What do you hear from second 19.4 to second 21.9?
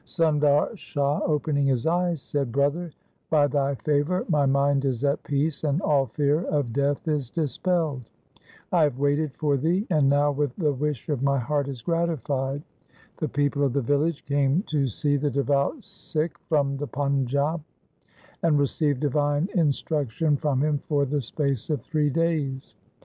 instruction from him for the space of